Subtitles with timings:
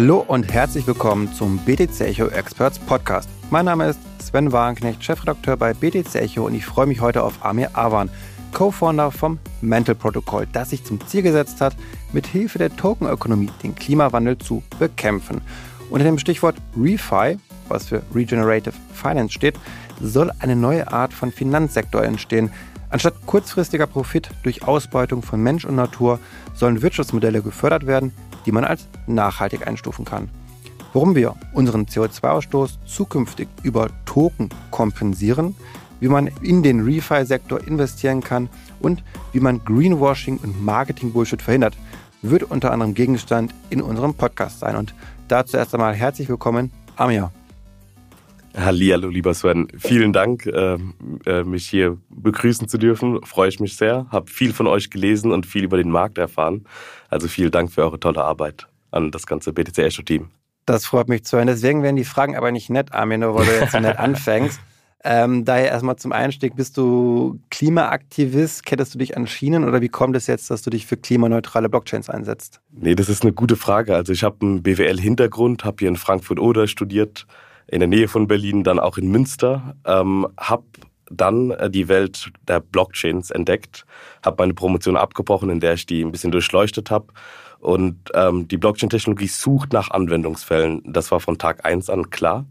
[0.00, 3.28] Hallo und herzlich willkommen zum BTC Echo Experts Podcast.
[3.50, 7.44] Mein Name ist Sven Wagenknecht, Chefredakteur bei BTC Echo und ich freue mich heute auf
[7.44, 8.08] Amir Awan,
[8.52, 11.74] Co-Founder vom Mental Protocol, das sich zum Ziel gesetzt hat,
[12.12, 15.40] mit Hilfe der Tokenökonomie den Klimawandel zu bekämpfen.
[15.90, 17.36] Unter dem Stichwort ReFi,
[17.66, 19.56] was für Regenerative Finance steht,
[20.00, 22.52] soll eine neue Art von Finanzsektor entstehen.
[22.90, 26.20] Anstatt kurzfristiger Profit durch Ausbeutung von Mensch und Natur
[26.54, 28.12] sollen Wirtschaftsmodelle gefördert werden,
[28.48, 30.30] die man als nachhaltig einstufen kann.
[30.94, 35.54] Warum wir unseren CO2-Ausstoß zukünftig über Token kompensieren,
[36.00, 38.48] wie man in den Refi-Sektor investieren kann
[38.80, 41.76] und wie man Greenwashing und Marketing-Bullshit verhindert,
[42.22, 44.76] wird unter anderem Gegenstand in unserem Podcast sein.
[44.76, 44.94] Und
[45.28, 47.30] dazu erst einmal herzlich willkommen, Amir.
[48.56, 49.68] Hallihallo, lieber Sven.
[49.76, 50.78] Vielen Dank, äh,
[51.26, 53.24] äh, mich hier begrüßen zu dürfen.
[53.24, 54.06] Freue ich mich sehr.
[54.10, 56.64] Habe viel von euch gelesen und viel über den Markt erfahren.
[57.08, 60.30] Also vielen Dank für eure tolle Arbeit an das ganze BTC Echo Team.
[60.66, 61.46] Das freut mich zu hören.
[61.46, 64.60] Deswegen werden die Fragen aber nicht nett, Armin, nur weil du jetzt so nett anfängst.
[65.04, 68.66] Ähm, daher erstmal zum Einstieg, bist du Klimaaktivist?
[68.66, 71.68] Kettest du dich an Schienen oder wie kommt es jetzt, dass du dich für klimaneutrale
[71.68, 72.60] Blockchains einsetzt?
[72.72, 73.94] Nee, das ist eine gute Frage.
[73.94, 77.26] Also ich habe einen BWL-Hintergrund, habe hier in Frankfurt-Oder studiert,
[77.68, 80.64] in der Nähe von Berlin, dann auch in Münster, ähm, habe
[81.10, 83.84] dann äh, die Welt der Blockchains entdeckt,
[84.24, 87.06] habe meine Promotion abgebrochen, in der ich die ein bisschen durchleuchtet habe.
[87.60, 90.82] Und ähm, die Blockchain-Technologie sucht nach Anwendungsfällen.
[90.86, 92.46] Das war von Tag eins an klar.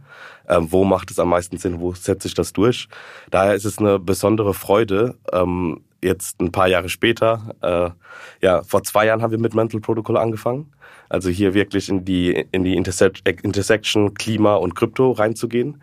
[0.50, 1.80] Ähm, wo macht es am meisten Sinn?
[1.80, 2.90] Wo setze ich das durch?
[3.32, 8.84] Daher ist es eine besondere Freude, ähm, jetzt ein paar Jahre später, äh, ja, vor
[8.84, 10.72] zwei Jahren haben wir mit Mental Protocol angefangen.
[11.10, 15.82] Also hier wirklich in die, in die Intersection Klima und Krypto reinzugehen.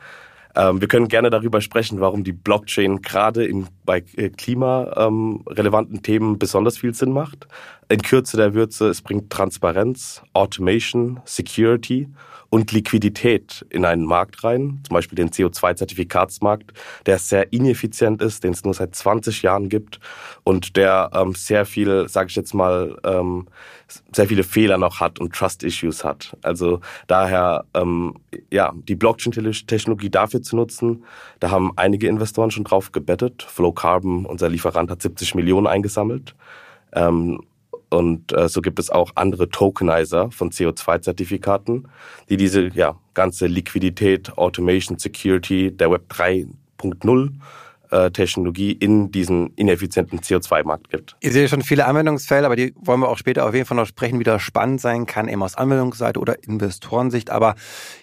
[0.57, 3.49] Ähm, wir können gerne darüber sprechen, warum die Blockchain gerade
[3.85, 7.49] bei äh, klimarelevanten ähm, Themen besonders viel Sinn macht.
[7.89, 12.09] In Kürze der Würze, es bringt Transparenz, Automation, Security
[12.55, 16.73] und Liquidität in einen Markt rein, zum Beispiel den CO2-Zertifikatsmarkt,
[17.05, 19.99] der sehr ineffizient ist, den es nur seit 20 Jahren gibt
[20.45, 23.49] und der ähm, sehr viel, sage ich jetzt mal, ähm,
[24.13, 26.37] sehr viele Fehler noch hat und Trust-Issues hat.
[26.43, 26.79] Also
[27.09, 28.15] daher, ähm,
[28.53, 31.03] ja, die Blockchain-Technologie dafür zu nutzen,
[31.41, 33.43] da haben einige Investoren schon drauf gebettet.
[33.43, 36.37] Flow Carbon, unser Lieferant, hat 70 Millionen eingesammelt.
[36.93, 37.41] Ähm,
[37.91, 41.89] und äh, so gibt es auch andere Tokenizer von CO2-Zertifikaten,
[42.29, 47.31] die diese ja, ganze Liquidität, Automation, Security der Web 3.0
[47.91, 51.17] äh, Technologie in diesen ineffizienten CO2-Markt gibt.
[51.21, 53.87] Ich sehe schon viele Anwendungsfälle, aber die wollen wir auch später auf jeden Fall noch
[53.87, 57.31] sprechen, wie das spannend sein kann, eben aus Anwendungsseite oder Investorensicht.
[57.31, 57.55] Aber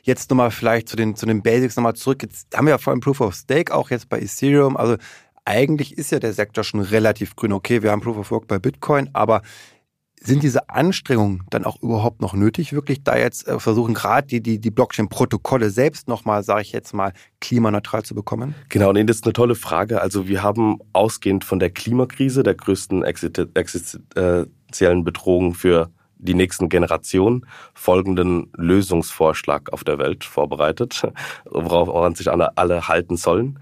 [0.03, 2.23] jetzt nochmal vielleicht zu den, zu den Basics nochmal zurück.
[2.23, 4.77] Jetzt haben wir ja vor allem Proof of Stake auch jetzt bei Ethereum.
[4.77, 4.95] Also
[5.46, 7.53] eigentlich ist ja der Sektor schon relativ grün.
[7.53, 9.41] Okay, wir haben Proof of Work bei Bitcoin, aber
[10.24, 14.41] sind diese Anstrengungen dann auch überhaupt noch nötig, wirklich da jetzt äh, versuchen, gerade die,
[14.41, 18.53] die, die Blockchain-Protokolle selbst nochmal, sage ich jetzt mal, klimaneutral zu bekommen?
[18.69, 20.00] Genau, nee, das ist eine tolle Frage.
[20.00, 27.47] Also wir haben ausgehend von der Klimakrise, der größten existenziellen Bedrohung für die nächsten Generationen
[27.73, 31.02] folgenden Lösungsvorschlag auf der Welt vorbereitet,
[31.46, 33.58] worauf sich alle, alle halten sollen.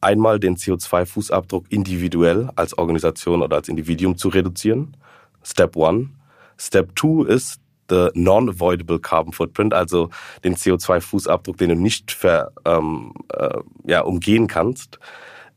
[0.00, 4.96] Einmal den CO2-Fußabdruck individuell als Organisation oder als Individuum zu reduzieren
[5.42, 6.10] Step One.
[6.56, 10.10] Step Two ist the non-avoidable carbon footprint, also
[10.44, 14.98] den CO2-Fußabdruck, den du nicht ver, ähm, äh, ja, umgehen kannst.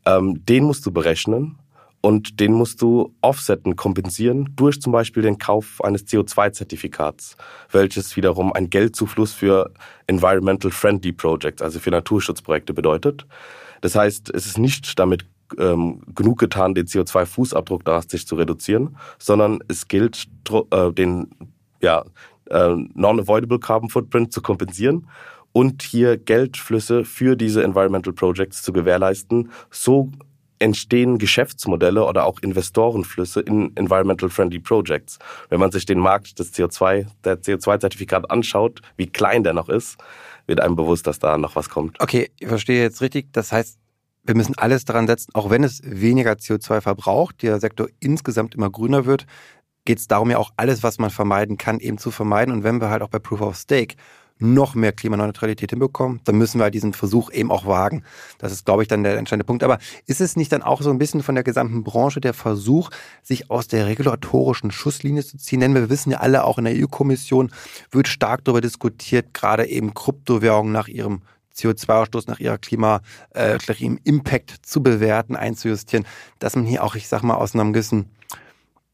[0.06, 1.58] Ähm, den musst du berechnen
[2.02, 7.36] und den musst du offsetten, kompensieren durch zum Beispiel den Kauf eines CO2-Zertifikats,
[7.70, 9.72] welches wiederum ein Geldzufluss für
[10.08, 13.24] environmental friendly projects, also für Naturschutzprojekte bedeutet.
[13.82, 15.24] Das heißt, es ist nicht damit
[15.58, 20.26] ähm, genug getan, den CO2-Fußabdruck drastisch zu reduzieren, sondern es gilt,
[20.70, 21.30] äh, den
[21.80, 22.04] ja,
[22.50, 25.06] äh, Non-Avoidable Carbon Footprint zu kompensieren
[25.52, 29.50] und hier Geldflüsse für diese Environmental Projects zu gewährleisten.
[29.70, 30.10] So
[30.62, 35.18] entstehen Geschäftsmodelle oder auch Investorenflüsse in environmental friendly projects.
[35.48, 39.98] Wenn man sich den Markt des CO2, der CO2-Zertifikat anschaut, wie klein der noch ist,
[40.46, 42.00] wird einem bewusst, dass da noch was kommt.
[42.00, 43.32] Okay, ich verstehe jetzt richtig.
[43.32, 43.78] Das heißt,
[44.24, 48.70] wir müssen alles daran setzen, auch wenn es weniger CO2 verbraucht, der Sektor insgesamt immer
[48.70, 49.26] grüner wird,
[49.84, 52.54] geht es darum ja auch alles, was man vermeiden kann, eben zu vermeiden.
[52.54, 53.96] Und wenn wir halt auch bei Proof of Stake
[54.42, 58.02] noch mehr Klimaneutralität hinbekommen, dann müssen wir halt diesen Versuch eben auch wagen.
[58.38, 59.62] Das ist, glaube ich, dann der entscheidende Punkt.
[59.62, 62.90] Aber ist es nicht dann auch so ein bisschen von der gesamten Branche der Versuch,
[63.22, 65.60] sich aus der regulatorischen Schusslinie zu ziehen?
[65.60, 67.50] Denn wir wissen ja alle, auch in der EU-Kommission
[67.90, 71.22] wird stark darüber diskutiert, gerade eben Kryptowährungen nach ihrem
[71.56, 73.02] CO2-Ausstoß nach ihrer Klima,
[73.34, 76.06] äh, ihrem Impact zu bewerten, einzujustieren,
[76.38, 78.10] dass man hier auch, ich sag mal, aus einer gewissen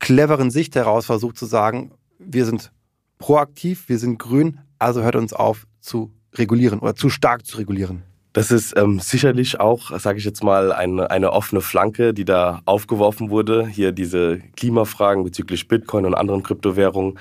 [0.00, 2.72] cleveren Sicht heraus versucht zu sagen, wir sind
[3.18, 8.02] proaktiv, wir sind grün, also hört uns auf zu regulieren oder zu stark zu regulieren.
[8.32, 12.60] Das ist ähm, sicherlich auch, sage ich jetzt mal, eine, eine offene Flanke, die da
[12.66, 13.66] aufgeworfen wurde.
[13.66, 17.18] Hier diese Klimafragen bezüglich Bitcoin und anderen Kryptowährungen.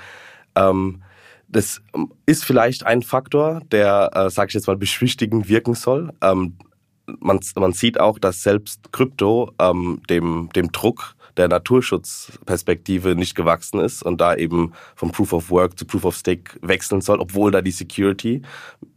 [0.54, 1.02] Ähm,
[1.48, 1.80] das
[2.26, 6.12] ist vielleicht ein Faktor, der, äh, sage ich jetzt mal, beschwichtigend wirken soll.
[6.20, 6.58] Ähm,
[7.06, 13.80] man, man sieht auch, dass selbst Krypto ähm, dem, dem Druck der Naturschutzperspektive nicht gewachsen
[13.80, 17.50] ist und da eben vom Proof of Work zu Proof of Stake wechseln soll, obwohl
[17.50, 18.42] da die Security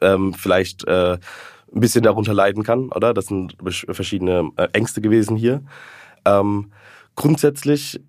[0.02, 1.18] ähm, vielleicht äh,
[1.74, 3.14] ein bisschen darunter leiden kann, oder?
[3.14, 3.56] Das sind
[3.90, 5.64] verschiedene äh, Ängste gewesen hier.
[6.26, 6.72] Ähm,
[7.16, 8.02] grundsätzlich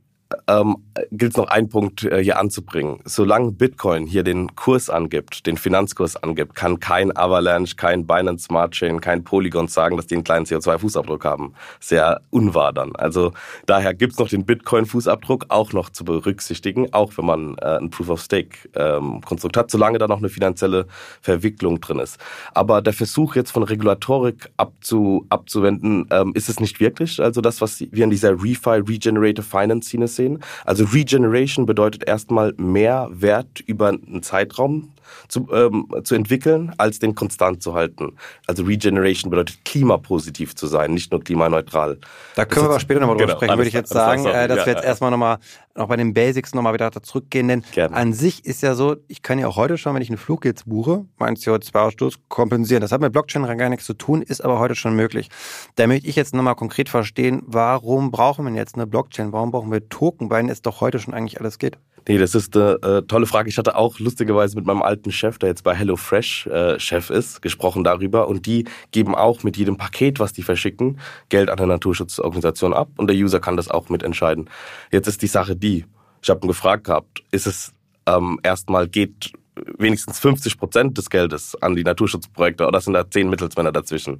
[0.46, 0.76] ähm,
[1.10, 3.00] gilt es noch einen Punkt äh, hier anzubringen.
[3.04, 8.72] Solange Bitcoin hier den Kurs angibt, den Finanzkurs angibt, kann kein Avalanche, kein Binance Smart
[8.72, 11.54] Chain, kein Polygon sagen, dass die einen kleinen CO2-Fußabdruck haben.
[11.80, 12.94] Sehr unwahr dann.
[12.96, 13.32] Also
[13.66, 17.90] daher gibt es noch den Bitcoin-Fußabdruck auch noch zu berücksichtigen, auch wenn man äh, ein
[17.90, 20.86] Proof-of-Stake-Konstrukt ähm, hat, solange da noch eine finanzielle
[21.20, 22.18] Verwicklung drin ist.
[22.54, 27.20] Aber der Versuch jetzt von Regulatorik abzu, abzuwenden, ähm, ist es nicht wirklich.
[27.20, 30.41] Also das, was wir in dieser ReFi, Regenerative Finance-Szene sehen, sehen.
[30.64, 34.91] Also Regeneration bedeutet erstmal mehr Wert über einen Zeitraum
[35.28, 38.16] zu, ähm, zu entwickeln, als den konstant zu halten.
[38.46, 41.99] Also Regeneration bedeutet klimapositiv zu sein, nicht nur klimaneutral.
[42.34, 44.58] Da können wir aber später nochmal drüber genau, sprechen, würde ich jetzt sagen, äh, dass
[44.58, 44.88] ja, wir jetzt ja.
[44.88, 45.38] erstmal nochmal
[45.75, 47.96] noch bei den Basics nochmal wieder zurückgehen, denn Gerne.
[47.96, 50.44] an sich ist ja so, ich kann ja auch heute schon, wenn ich einen Flug
[50.44, 52.82] jetzt buche, meinen CO2-Ausstoß kompensieren.
[52.82, 55.31] Das hat mit Blockchain gar nichts zu tun, ist aber heute schon möglich.
[55.76, 59.32] Da möchte ich jetzt nochmal konkret verstehen, warum brauchen wir jetzt eine Blockchain?
[59.32, 61.78] Warum brauchen wir Token, weil es doch heute schon eigentlich alles geht?
[62.08, 63.49] Nee, das ist eine äh, tolle Frage.
[63.49, 67.43] Ich hatte auch lustigerweise mit meinem alten Chef, der jetzt bei HelloFresh äh, Chef ist,
[67.43, 68.28] gesprochen darüber.
[68.28, 72.88] Und die geben auch mit jedem Paket, was die verschicken, Geld an der Naturschutzorganisation ab.
[72.96, 74.50] Und der User kann das auch mitentscheiden.
[74.90, 75.84] Jetzt ist die Sache die,
[76.20, 77.72] ich habe ihn gefragt gehabt, ist es
[78.06, 79.32] ähm, erstmal geht
[79.78, 84.19] wenigstens 50 Prozent des Geldes an die Naturschutzprojekte oder sind da zehn Mittelsmänner dazwischen?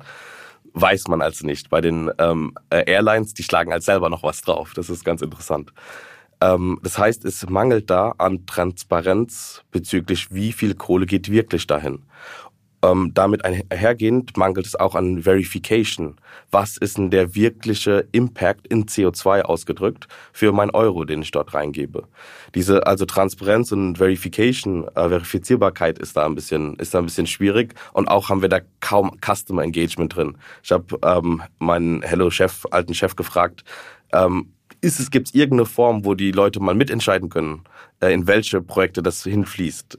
[0.75, 1.69] Weiß man also nicht.
[1.69, 4.73] Bei den ähm, Airlines, die schlagen halt selber noch was drauf.
[4.75, 5.73] Das ist ganz interessant.
[6.43, 12.03] Ähm, das heißt, es mangelt da an Transparenz bezüglich, wie viel Kohle geht wirklich dahin.
[12.85, 16.17] Ähm, damit einhergehend mangelt es auch an Verification.
[16.51, 21.55] Was ist denn der wirkliche Impact in CO2 ausgedrückt für mein Euro, den ich dort
[21.55, 22.09] reingebe?
[22.57, 27.29] Diese also Transparenz und Verification, äh, Verifizierbarkeit ist da ein bisschen ist da ein bisschen
[27.29, 30.37] schwierig und auch haben wir da kaum Customer Engagement drin.
[30.65, 33.63] Ich habe ähm, meinen Hello Chef, alten Chef gefragt.
[34.13, 37.65] Ähm, ist es, gibt es irgendeine Form, wo die Leute mal mitentscheiden können,
[38.01, 39.99] äh, in welche Projekte das hinfließt?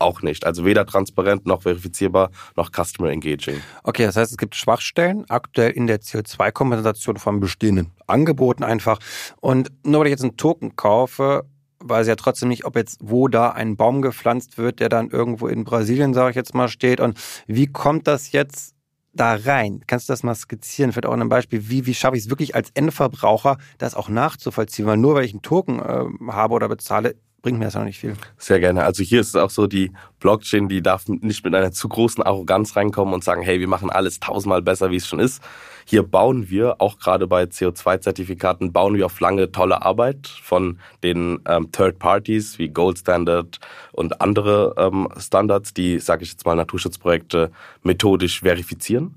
[0.00, 0.44] Auch nicht.
[0.44, 3.60] Also weder transparent noch verifizierbar noch customer engaging.
[3.84, 8.98] Okay, das heißt, es gibt Schwachstellen aktuell in der CO2-Kompensation von bestehenden Angeboten einfach.
[9.40, 11.44] Und nur weil ich jetzt einen Token kaufe,
[11.80, 15.46] weiß ja trotzdem nicht, ob jetzt wo da ein Baum gepflanzt wird, der dann irgendwo
[15.46, 17.00] in Brasilien, sage ich jetzt mal, steht.
[17.00, 18.74] Und wie kommt das jetzt
[19.14, 19.82] da rein?
[19.86, 20.92] Kannst du das mal skizzieren?
[20.92, 24.86] Vielleicht auch ein Beispiel, wie, wie schaffe ich es wirklich als Endverbraucher, das auch nachzuvollziehen?
[24.86, 27.14] Weil nur weil ich einen Token äh, habe oder bezahle,
[27.44, 28.14] bringt mir das noch nicht viel.
[28.38, 28.84] Sehr gerne.
[28.84, 32.24] Also hier ist es auch so, die Blockchain, die darf nicht mit einer zu großen
[32.24, 35.42] Arroganz reinkommen und sagen, hey, wir machen alles tausendmal besser, wie es schon ist.
[35.84, 41.40] Hier bauen wir, auch gerade bei CO2-Zertifikaten, bauen wir auf lange tolle Arbeit von den
[41.46, 43.58] ähm, Third Parties wie Gold Standard
[43.92, 47.50] und andere ähm, Standards, die, sage ich jetzt mal, Naturschutzprojekte
[47.82, 49.16] methodisch verifizieren.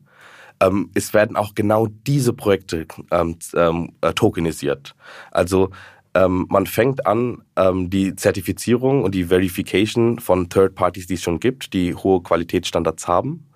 [0.59, 4.95] Ähm, es werden auch genau diese Projekte ähm, ähm, äh, tokenisiert.
[5.31, 5.69] Also
[6.17, 11.21] ähm, man fängt an, ähm, die Zertifizierung und die Verification von Third Parties, die es
[11.21, 13.47] schon gibt, die hohe Qualitätsstandards haben,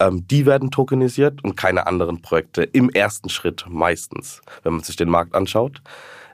[0.00, 4.96] ähm, die werden tokenisiert und keine anderen Projekte im ersten Schritt meistens, wenn man sich
[4.96, 5.82] den Markt anschaut.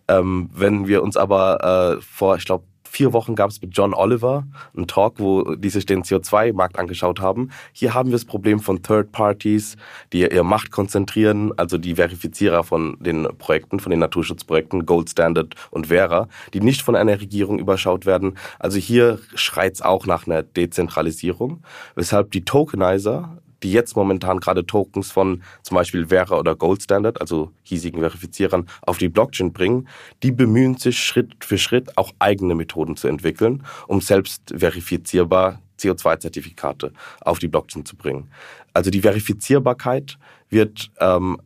[0.06, 3.94] Ähm, wenn wir uns aber äh, vor, ich glaube, vier Wochen gab es mit John
[3.94, 4.44] Oliver
[4.76, 7.48] einen Talk, wo die sich den CO2-Markt angeschaut haben.
[7.72, 9.76] Hier haben wir das Problem von Third Parties,
[10.12, 15.54] die ihre Macht konzentrieren, also die Verifizierer von den Projekten, von den Naturschutzprojekten, Gold Standard
[15.70, 18.36] und Vera, die nicht von einer Regierung überschaut werden.
[18.58, 21.62] Also hier schreit es auch nach einer Dezentralisierung,
[21.94, 27.20] weshalb die Tokenizer die jetzt momentan gerade Tokens von zum Beispiel Vera oder Gold Standard,
[27.20, 29.88] also hiesigen Verifizierern, auf die Blockchain bringen,
[30.22, 36.92] die bemühen sich Schritt für Schritt auch eigene Methoden zu entwickeln, um selbst verifizierbar CO2-Zertifikate
[37.20, 38.30] auf die Blockchain zu bringen.
[38.72, 41.38] Also die Verifizierbarkeit wird ähm,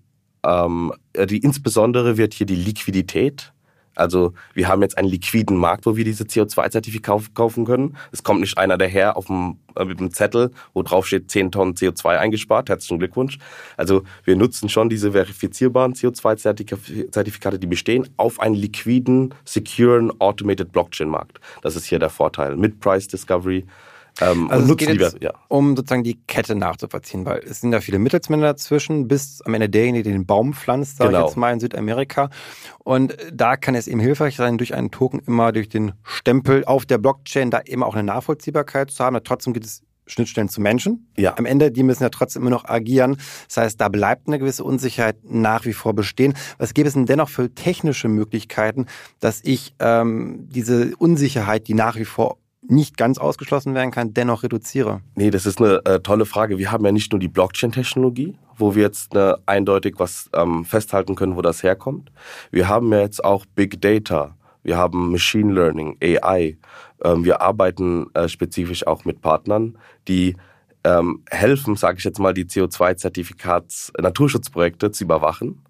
[0.47, 0.93] ähm,
[1.29, 3.53] die insbesondere wird hier die Liquidität
[3.97, 7.97] also wir haben jetzt einen liquiden Markt, wo wir diese CO2-Zertifikate kaufen können.
[8.13, 11.51] Es kommt nicht einer daher auf dem, äh, mit einem Zettel, wo drauf steht 10
[11.51, 12.69] Tonnen CO2 eingespart.
[12.69, 13.39] Herzlichen Glückwunsch.
[13.77, 21.41] Also wir nutzen schon diese verifizierbaren CO2-Zertifikate, die bestehen, auf einen liquiden, securen, automated Blockchain-Markt.
[21.63, 22.57] Das ist hier der Vorteil.
[22.57, 23.65] Mit Price Discovery
[24.21, 25.33] Ähm, also und es geht jetzt, ja.
[25.49, 29.69] um sozusagen die Kette nachzuvollziehen, weil es sind ja viele Mittelsmänner dazwischen, bis am Ende
[29.69, 31.21] derjenige, der den Baum pflanzt, sage genau.
[31.23, 32.31] ich jetzt mal in Südamerika.
[32.79, 36.87] Und da kann es eben hilfreich sein, durch einen Token immer durch den Stempel auf
[36.87, 39.19] der Blockchain da eben auch eine Nachvollziehbarkeit zu haben.
[39.23, 41.09] Trotzdem gibt es Schnittstellen zu Menschen.
[41.17, 41.37] Ja.
[41.37, 43.17] Am Ende, die müssen ja trotzdem immer noch agieren.
[43.49, 46.35] Das heißt, da bleibt eine gewisse Unsicherheit nach wie vor bestehen.
[46.59, 48.87] Was gäbe es denn dennoch für technische Möglichkeiten,
[49.21, 54.43] dass ich ähm, diese Unsicherheit, die nach wie vor nicht ganz ausgeschlossen werden kann, dennoch
[54.43, 55.01] reduziere?
[55.15, 56.59] Nee, das ist eine äh, tolle Frage.
[56.59, 61.15] Wir haben ja nicht nur die Blockchain-Technologie, wo wir jetzt äh, eindeutig was ähm, festhalten
[61.15, 62.11] können, wo das herkommt.
[62.51, 64.37] Wir haben ja jetzt auch Big Data.
[64.63, 66.57] Wir haben Machine Learning, AI.
[67.05, 70.37] Ähm, wir arbeiten äh, spezifisch auch mit Partnern, die
[70.85, 75.63] ähm, helfen, sage ich jetzt mal, die CO2-Zertifikats Naturschutzprojekte zu überwachen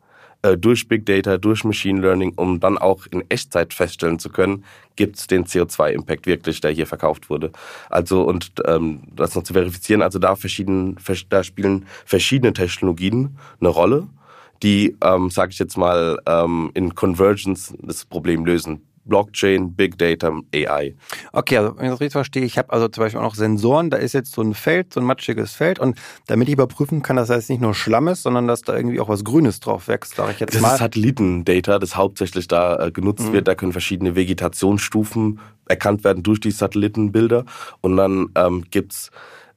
[0.43, 4.65] äh, durch Big Data, durch Machine Learning, um dann auch in Echtzeit feststellen zu können,
[4.97, 7.53] gibt es den CO2-Impact wirklich, der hier verkauft wurde.
[7.91, 10.97] Also und ähm, das noch zu verifizieren, also da, verschieden,
[11.29, 14.09] da spielen verschiedene Technologien eine Rolle,
[14.63, 18.83] die, ähm, sage ich jetzt mal, ähm, in Convergence das Problem lösen.
[19.07, 20.95] Blockchain, Big Data, AI.
[21.33, 23.91] Okay, also wenn ich das richtig verstehe, ich habe also zum Beispiel auch noch Sensoren,
[23.91, 27.17] da ist jetzt so ein Feld, so ein matschiges Feld und damit ich überprüfen kann,
[27.17, 30.17] dass das nicht nur Schlamm ist, sondern dass da irgendwie auch was Grünes drauf wächst,
[30.17, 30.69] sage ich jetzt das mal.
[30.69, 33.33] Das ist Satellitendata, das hauptsächlich da äh, genutzt mhm.
[33.33, 33.49] wird.
[33.49, 37.45] Da können verschiedene Vegetationsstufen erkannt werden durch die Satellitenbilder
[37.81, 39.11] und dann ähm, gibt's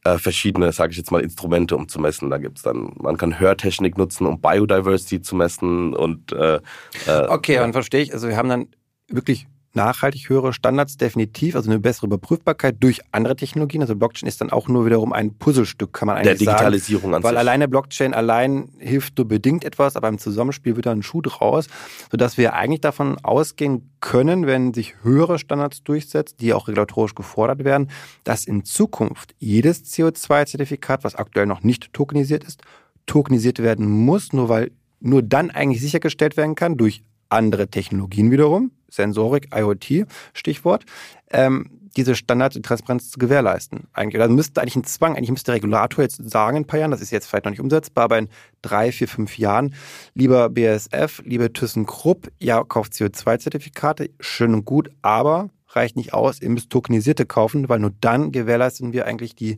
[0.03, 2.29] äh, verschiedene, sage ich jetzt mal, Instrumente, um zu messen.
[2.29, 6.59] Da gibt's dann, man kann Hörtechnik nutzen, um Biodiversity zu messen und äh,
[7.07, 8.13] äh, Okay, dann verstehe ich.
[8.13, 8.67] Also wir haben dann
[9.09, 13.81] wirklich nachhaltig höhere Standards definitiv, also eine bessere Überprüfbarkeit durch andere Technologien.
[13.81, 16.45] Also Blockchain ist dann auch nur wiederum ein Puzzlestück, kann man eigentlich sagen.
[16.45, 17.39] Der Digitalisierung sagen, Weil sich.
[17.39, 21.67] alleine Blockchain allein hilft nur bedingt etwas, aber im Zusammenspiel wird da ein Schuh draus,
[22.11, 27.63] sodass wir eigentlich davon ausgehen können, wenn sich höhere Standards durchsetzen, die auch regulatorisch gefordert
[27.63, 27.89] werden,
[28.23, 32.63] dass in Zukunft jedes CO2-Zertifikat, was aktuell noch nicht tokenisiert ist,
[33.05, 38.71] tokenisiert werden muss, nur weil nur dann eigentlich sichergestellt werden kann durch andere Technologien wiederum,
[38.89, 40.86] Sensorik, IoT, Stichwort,
[41.31, 43.88] ähm, diese Standards und Transparenz zu gewährleisten.
[43.93, 46.79] Eigentlich, also müsste eigentlich ein Zwang, eigentlich müsste der Regulator jetzt sagen in ein paar
[46.79, 48.29] Jahren, das ist jetzt vielleicht noch nicht umsetzbar, aber in
[48.62, 49.74] drei, vier, fünf Jahren,
[50.13, 56.50] lieber BASF, liebe ThyssenKrupp, ja, kauft CO2-Zertifikate, schön und gut, aber reicht nicht aus, ihr
[56.50, 59.58] müsst tokenisierte kaufen, weil nur dann gewährleisten wir eigentlich die,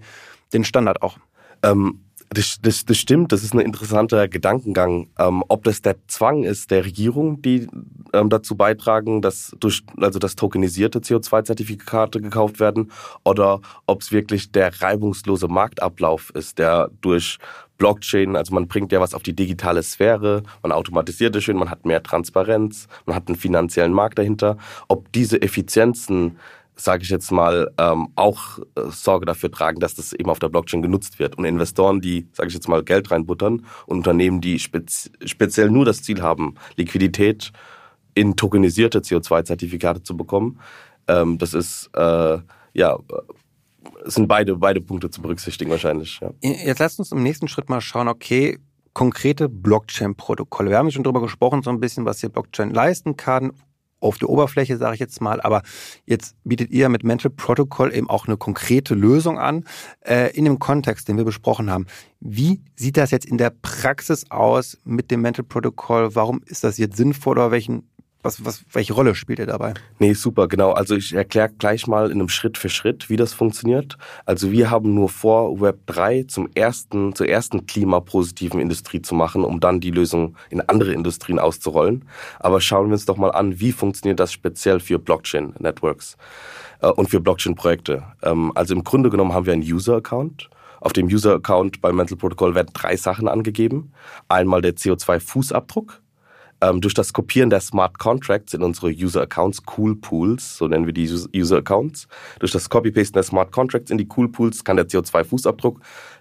[0.54, 1.18] den Standard auch.
[1.64, 2.02] Ähm
[2.34, 5.10] das, das, das stimmt, das ist ein interessanter Gedankengang.
[5.20, 7.68] Ähm, ob das der Zwang ist der Regierung, die
[8.14, 12.92] ähm, dazu beitragen, dass durch also dass tokenisierte CO2-Zertifikate gekauft werden,
[13.26, 17.38] oder ob es wirklich der reibungslose Marktablauf ist, der durch
[17.78, 21.70] Blockchain, also man bringt ja was auf die digitale Sphäre, man automatisiert es schön, man
[21.70, 24.58] hat mehr Transparenz, man hat einen finanziellen Markt dahinter.
[24.88, 26.38] Ob diese Effizienzen
[26.76, 30.50] sage ich jetzt mal, ähm, auch äh, Sorge dafür tragen, dass das eben auf der
[30.50, 31.38] Blockchain genutzt wird.
[31.38, 35.86] Und Investoren, die, sage ich jetzt mal, Geld reinbuttern und Unternehmen, die spez speziell nur
[35.86, 37.52] das Ziel haben, Liquidität
[38.14, 40.60] in tokenisierte CO2-Zertifikate zu bekommen,
[41.08, 42.40] ähm, das ist, äh,
[42.74, 42.98] ja,
[44.06, 46.20] sind beide, beide Punkte zu berücksichtigen wahrscheinlich.
[46.22, 46.32] Ja.
[46.42, 48.60] Jetzt lasst uns im nächsten Schritt mal schauen, okay,
[48.94, 50.70] konkrete Blockchain-Protokolle.
[50.70, 53.54] Wir haben schon darüber gesprochen, so ein bisschen, was hier Blockchain leisten kann,
[54.02, 55.62] auf der Oberfläche, sage ich jetzt mal, aber
[56.06, 59.66] jetzt bietet ihr mit Mental Protocol eben auch eine konkrete Lösung an
[60.02, 61.86] äh, in dem Kontext, den wir besprochen haben.
[62.20, 66.16] Wie sieht das jetzt in der Praxis aus mit dem Mental Protocol?
[66.16, 67.90] Warum ist das jetzt sinnvoll oder welchen
[68.24, 69.74] was, was, welche Rolle spielt er dabei?
[70.00, 70.72] Nee, super, genau.
[70.72, 73.98] Also ich erkläre gleich mal in einem Schritt für Schritt, wie das funktioniert.
[74.26, 79.44] Also wir haben nur vor, Web 3 zum ersten, zur ersten klimapositiven Industrie zu machen,
[79.44, 82.06] um dann die Lösung in andere Industrien auszurollen.
[82.40, 86.18] Aber schauen wir uns doch mal an, wie funktioniert das speziell für Blockchain-Networks
[86.82, 88.04] äh, und für Blockchain-Projekte.
[88.22, 90.50] Ähm, also im Grunde genommen haben wir einen User-Account.
[90.80, 93.94] Auf dem User-Account bei Mental Protocol werden drei Sachen angegeben.
[94.28, 96.00] Einmal der CO2-Fußabdruck
[96.62, 100.86] ähm, durch das Kopieren der Smart Contracts in unsere User Accounts, Cool Pools, so nennen
[100.86, 102.08] wir die User Accounts,
[102.40, 105.80] durch das Copy-Pasten der Smart Contracts in die Cool Pools kann der CO2-Fußabdruck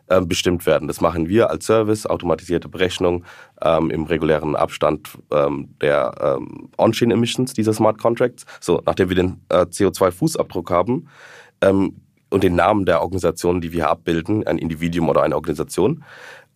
[0.08, 0.88] ähm, bestimmt werden.
[0.88, 3.24] Das machen wir als Service, automatisierte Berechnung
[3.62, 8.46] ähm, im regulären Abstand ähm, der ähm, On-Chain Emissions dieser Smart Contracts.
[8.60, 11.08] So, nachdem wir den äh, CO2-Fußabdruck haben,
[11.60, 11.96] ähm,
[12.30, 16.04] und den Namen der Organisation, die wir abbilden, ein Individuum oder eine Organisation,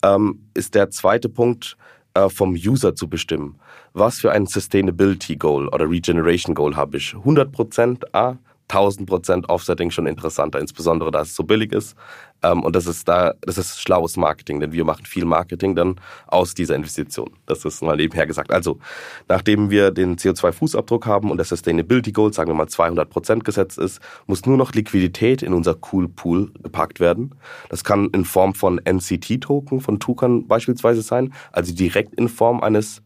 [0.03, 1.77] ähm, ist der zweite Punkt,
[2.15, 3.59] äh, vom User zu bestimmen.
[3.93, 7.13] Was für ein Sustainability Goal oder Regeneration Goal habe ich?
[7.13, 8.37] 100% A,
[8.69, 11.95] 1000% Offsetting schon interessanter, insbesondere da es so billig ist.
[12.43, 15.95] Ähm, und das ist da, das ist schlaues Marketing, denn wir machen viel Marketing dann
[16.27, 17.31] aus dieser Investition.
[17.45, 18.51] Das ist mal nebenher gesagt.
[18.51, 18.79] Also,
[19.27, 23.99] nachdem wir den CO2-Fußabdruck haben und der Sustainability Goal, sagen wir mal 200% gesetzt ist,
[24.25, 27.35] muss nur noch Liquidität in unser Cool Pool gepackt werden.
[27.69, 33.01] Das kann in Form von NCT-Token von Tukan beispielsweise sein, also direkt in Form eines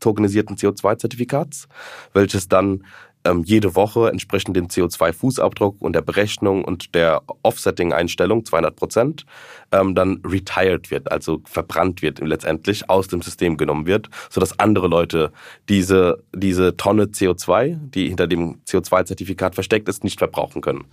[0.00, 1.66] tokenisierten CO2-Zertifikats,
[2.12, 2.84] welches dann
[3.24, 9.26] ähm, jede Woche entsprechend dem CO2-Fußabdruck und der Berechnung und der Offsetting-Einstellung 200 Prozent
[9.72, 14.88] ähm, dann retired wird, also verbrannt wird letztendlich aus dem System genommen wird, sodass andere
[14.88, 15.32] Leute
[15.68, 20.84] diese diese Tonne CO2, die hinter dem CO2-Zertifikat versteckt ist, nicht verbrauchen können.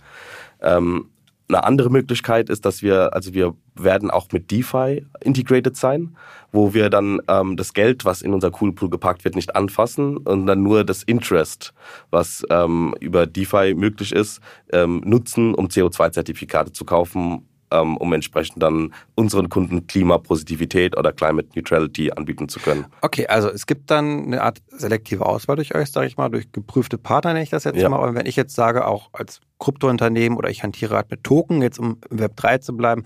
[0.60, 1.10] Ähm,
[1.48, 6.16] eine andere Möglichkeit ist, dass wir, also wir werden auch mit DeFi integrated sein,
[6.50, 10.16] wo wir dann ähm, das Geld, was in unser Cool Pool gepackt wird, nicht anfassen
[10.18, 11.72] und dann nur das Interest,
[12.10, 14.40] was ähm, über DeFi möglich ist,
[14.72, 21.48] ähm, nutzen, um CO2-Zertifikate zu kaufen ähm, um entsprechend dann unseren Kunden Klimapositivität oder Climate
[21.54, 22.86] Neutrality anbieten zu können.
[23.00, 26.52] Okay, also es gibt dann eine Art selektive Auswahl durch euch, sage ich mal, durch
[26.52, 27.88] geprüfte Partner, nenne ich das jetzt ja.
[27.88, 27.96] mal.
[27.96, 31.78] Aber wenn ich jetzt sage, auch als Kryptounternehmen oder ich hantiere halt mit Token, jetzt
[31.78, 33.04] um im Web 3 zu bleiben,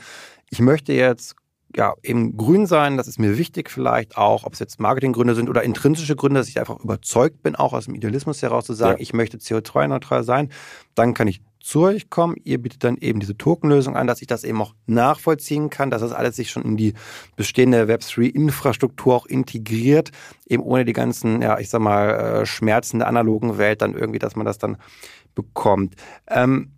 [0.50, 1.36] ich möchte jetzt
[1.74, 5.50] ja, eben grün sein, das ist mir wichtig vielleicht auch, ob es jetzt Marketinggründe sind
[5.50, 8.98] oder intrinsische Gründe, dass ich einfach überzeugt bin, auch aus dem Idealismus heraus zu sagen,
[8.98, 9.02] ja.
[9.02, 10.50] ich möchte CO2-neutral sein,
[10.94, 12.36] dann kann ich zu euch kommen.
[12.44, 16.00] Ihr bietet dann eben diese Tokenlösung an, dass ich das eben auch nachvollziehen kann, dass
[16.00, 16.94] das alles sich schon in die
[17.34, 20.12] bestehende Web3-Infrastruktur auch integriert,
[20.46, 24.20] eben ohne die ganzen, ja, ich sag mal, äh, Schmerzen der analogen Welt dann irgendwie,
[24.20, 24.76] dass man das dann
[25.34, 25.96] bekommt.
[26.28, 26.70] Ähm,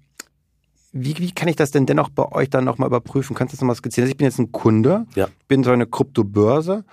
[0.92, 3.36] wie, wie kann ich das denn dennoch bei euch dann nochmal überprüfen?
[3.36, 4.04] Kannst du das nochmal skizzieren?
[4.04, 5.28] Also ich bin jetzt ein Kunde, ja.
[5.48, 6.86] bin so eine Kryptobörse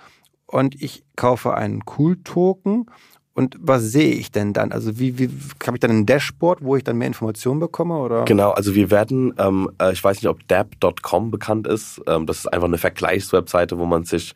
[0.46, 2.90] und ich kaufe einen Cool-Token
[3.36, 4.72] und was sehe ich denn dann?
[4.72, 5.28] Also wie, wie
[5.66, 7.98] habe ich dann ein Dashboard, wo ich dann mehr Informationen bekomme?
[7.98, 8.24] Oder?
[8.24, 12.00] Genau, also wir werden, ähm, äh, ich weiß nicht, ob dab.com bekannt ist.
[12.06, 14.34] Ähm, das ist einfach eine Vergleichswebseite, wo man sich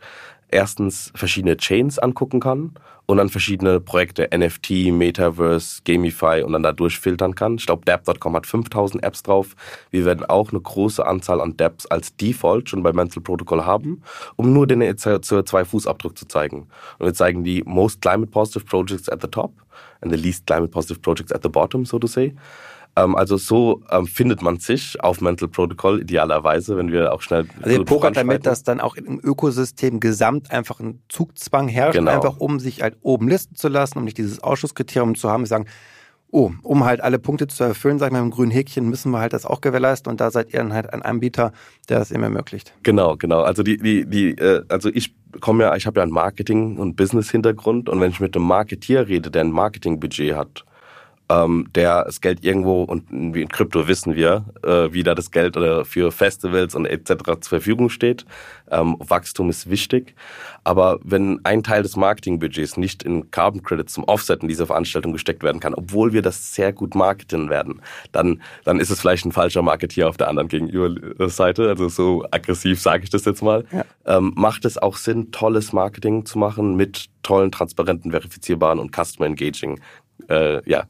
[0.50, 2.74] erstens verschiedene Chains angucken kann
[3.06, 7.56] und dann verschiedene Projekte, NFT, Metaverse, Gamify und dann da durchfiltern kann.
[7.56, 9.56] Ich glaube, Dap.com hat 5000 Apps drauf.
[9.90, 14.02] Wir werden auch eine große Anzahl an Dapps als Default schon bei Mental Protocol haben,
[14.36, 16.68] um nur den CO2-Fußabdruck zu zeigen.
[16.98, 19.52] Und wir zeigen die most climate positive projects at the top
[20.00, 22.34] and the least climate positive projects at the bottom, so to say.
[22.96, 27.46] Ähm, also so ähm, findet man sich auf Mental Protocol idealerweise, wenn wir auch schnell.
[27.62, 32.10] Also ihr pokert damit, dass dann auch im Ökosystem gesamt einfach ein Zugzwang herrscht, genau.
[32.10, 35.66] einfach um sich halt oben listen zu lassen, um nicht dieses Ausschusskriterium zu haben, sagen,
[36.32, 39.18] oh, um halt alle Punkte zu erfüllen, sag ich mal, im grünen Häkchen müssen wir
[39.18, 41.52] halt das auch gewährleisten und da seid ihr dann halt ein Anbieter,
[41.88, 42.72] der das eben ermöglicht.
[42.82, 43.42] Genau, genau.
[43.42, 46.96] Also die, die, die, äh, also ich komme ja, ich habe ja einen Marketing- und
[46.96, 50.64] Business-Hintergrund und wenn ich mit einem Marketier rede, der ein Marketingbudget hat
[51.30, 55.30] ähm, der das Geld irgendwo, und wie in Krypto wissen wir, äh, wie da das
[55.30, 57.22] Geld äh, für Festivals und etc.
[57.24, 58.26] zur Verfügung steht.
[58.70, 60.14] Ähm, Wachstum ist wichtig.
[60.64, 65.42] Aber wenn ein Teil des Marketingbudgets nicht in Carbon Credits zum Offsetten dieser Veranstaltung gesteckt
[65.42, 69.32] werden kann, obwohl wir das sehr gut marketen werden, dann, dann ist es vielleicht ein
[69.32, 71.68] falscher Marketier auf der anderen Gegenüberseite.
[71.68, 73.64] Also so aggressiv sage ich das jetzt mal.
[73.70, 73.84] Ja.
[74.04, 79.26] Ähm, macht es auch Sinn, tolles Marketing zu machen mit tollen, transparenten, verifizierbaren und Customer
[79.26, 79.78] Engaging
[80.28, 80.84] äh, ja,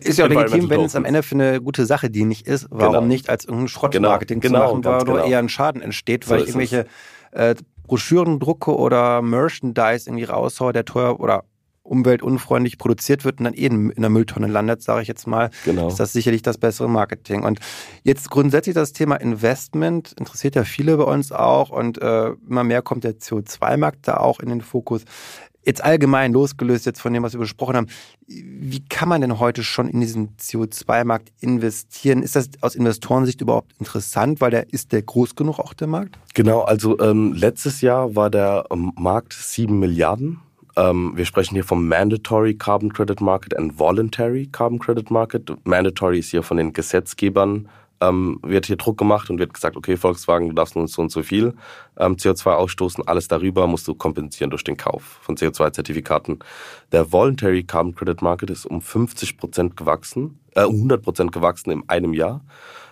[0.00, 2.66] ist ja auch legitim, wenn es am Ende für eine gute Sache dienlich ist.
[2.70, 3.06] Warum genau.
[3.06, 5.26] nicht als irgendein Schrottmarketing genau, zu machen, weil genau.
[5.26, 6.86] eher ein Schaden entsteht, weil so ich irgendwelche
[7.32, 7.54] äh,
[7.86, 11.44] Broschüren drucke oder Merchandise irgendwie raushaue, der teuer oder
[11.86, 15.88] umweltunfreundlich produziert wird und dann eh in der Mülltonne landet, sage ich jetzt mal, genau.
[15.88, 17.44] ist das sicherlich das bessere Marketing.
[17.44, 17.60] Und
[18.02, 22.82] jetzt grundsätzlich das Thema Investment interessiert ja viele bei uns auch und äh, immer mehr
[22.82, 25.04] kommt der CO2-Markt da auch in den Fokus.
[25.66, 27.88] Jetzt allgemein losgelöst jetzt von dem, was wir besprochen haben,
[28.28, 32.22] wie kann man denn heute schon in diesen CO2-Markt investieren?
[32.22, 36.20] Ist das aus Investorensicht überhaupt interessant, weil der ist der groß genug auch der Markt?
[36.34, 40.38] Genau, also ähm, letztes Jahr war der ähm, Markt sieben Milliarden.
[40.76, 45.50] Ähm, wir sprechen hier vom Mandatory Carbon Credit Market and Voluntary Carbon Credit Market.
[45.64, 47.68] Mandatory ist hier von den Gesetzgebern
[48.00, 51.10] ähm, wird hier Druck gemacht und wird gesagt, okay, Volkswagen, du darfst nur so und
[51.10, 51.54] so viel
[51.98, 56.38] ähm, CO2 ausstoßen, alles darüber musst du kompensieren durch den Kauf von CO2-Zertifikaten.
[56.92, 61.70] Der Voluntary Carbon Credit Market ist um 50 Prozent gewachsen, äh, um 100 Prozent gewachsen
[61.70, 62.42] in einem Jahr.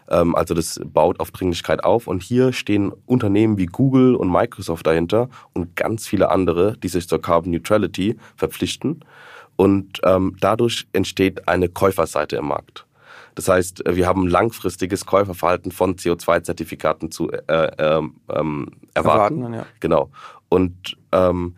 [0.08, 4.86] Ähm, also das baut auf Dringlichkeit auf und hier stehen Unternehmen wie Google und Microsoft
[4.86, 9.04] dahinter und ganz viele andere, die sich zur Carbon Neutrality verpflichten.
[9.56, 12.86] Und ähm, dadurch entsteht eine Käuferseite im Markt.
[13.34, 19.38] Das heißt, wir haben langfristiges Käuferverhalten von CO2-Zertifikaten zu äh, ähm, ähm, erwarten.
[19.38, 19.66] erwarten ja.
[19.80, 20.10] Genau.
[20.48, 21.56] Und ähm,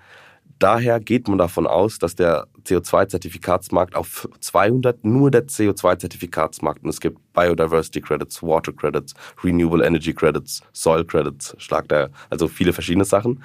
[0.58, 7.00] daher geht man davon aus, dass der CO2-Zertifikatsmarkt auf 200, nur der CO2-Zertifikatsmarkt, und es
[7.00, 13.04] gibt Biodiversity Credits, Water Credits, Renewable Energy Credits, Soil Credits, Schlag der, also viele verschiedene
[13.04, 13.42] Sachen.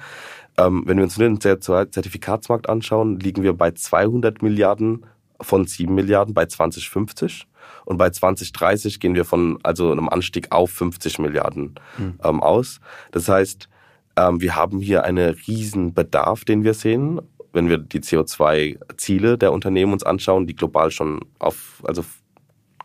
[0.58, 5.06] Ähm, wenn wir uns nur den CO2-Zertifikatsmarkt anschauen, liegen wir bei 200 Milliarden
[5.42, 7.46] von 7 Milliarden bei 2050
[7.84, 12.18] und bei 2030 gehen wir von also einem Anstieg auf 50 Milliarden mhm.
[12.22, 12.80] ähm, aus.
[13.10, 13.68] Das heißt,
[14.16, 17.20] ähm, wir haben hier einen riesen Bedarf, den wir sehen,
[17.52, 22.04] wenn wir die CO2-Ziele der Unternehmen uns anschauen, die global schon auf, also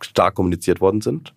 [0.01, 1.33] stark kommuniziert worden sind.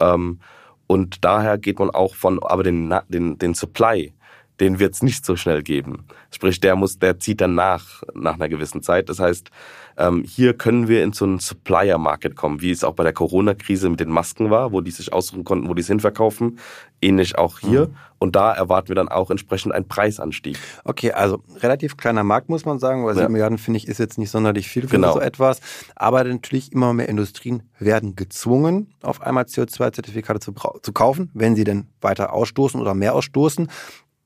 [0.00, 0.40] Ähm,
[0.86, 4.12] und daher geht man auch von, aber den, den, den Supply,
[4.60, 6.04] den wird es nicht so schnell geben.
[6.30, 9.08] Sprich, der muss, der zieht dann nach, nach einer gewissen Zeit.
[9.08, 9.50] Das heißt,
[9.96, 13.88] ähm, hier können wir in so einen Supplier-Market kommen, wie es auch bei der Corona-Krise
[13.88, 16.58] mit den Masken war, wo die sich aussuchen konnten, wo die es hinverkaufen.
[17.00, 17.88] Ähnlich auch hier.
[17.88, 17.96] Mhm.
[18.18, 20.56] Und da erwarten wir dann auch entsprechend einen Preisanstieg.
[20.84, 23.28] Okay, also relativ kleiner Markt, muss man sagen, weil 7 ja.
[23.28, 25.12] Milliarden, finde ich, ist jetzt nicht sonderlich viel für genau.
[25.12, 25.60] so etwas.
[25.94, 31.64] Aber natürlich immer mehr Industrien werden gezwungen, auf einmal CO2-Zertifikate zu, zu kaufen, wenn sie
[31.64, 33.68] denn weiter ausstoßen oder mehr ausstoßen.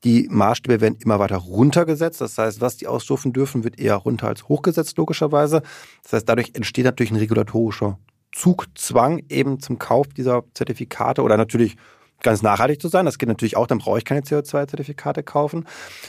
[0.05, 2.21] Die Maßstäbe werden immer weiter runtergesetzt.
[2.21, 5.63] Das heißt, was die ausstufen dürfen, wird eher runter als hochgesetzt, logischerweise.
[6.03, 7.99] Das heißt, dadurch entsteht natürlich ein regulatorischer
[8.33, 11.77] Zugzwang eben zum Kauf dieser Zertifikate oder natürlich
[12.23, 13.07] ganz nachhaltig zu sein.
[13.07, 15.65] Das geht natürlich auch, dann brauche ich keine CO2-Zertifikate kaufen.